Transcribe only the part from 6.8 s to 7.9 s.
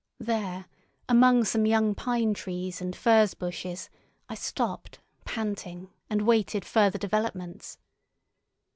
developments.